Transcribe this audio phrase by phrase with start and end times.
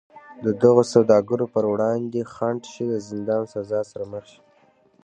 [0.43, 4.41] د دغو سوداګرو پر وړاندې خنډ شي د زندان سزا سره مخ شي.